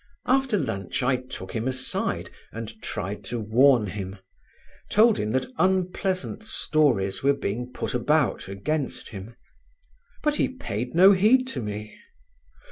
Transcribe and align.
'"After 0.26 0.58
lunch 0.58 1.04
I 1.04 1.14
took 1.14 1.52
him 1.52 1.68
aside 1.68 2.30
and 2.50 2.82
tried 2.82 3.22
to 3.26 3.38
warn 3.38 3.86
him, 3.86 4.18
told 4.90 5.18
him 5.18 5.30
that 5.30 5.46
unpleasant 5.56 6.42
stories 6.42 7.22
were 7.22 7.32
being 7.32 7.72
put 7.72 7.94
about 7.94 8.48
against 8.48 9.10
him; 9.10 9.36
but 10.20 10.34
he 10.34 10.48
paid 10.48 10.96
no 10.96 11.12
heed 11.12 11.46
to 11.54 11.60
me. 11.60 11.96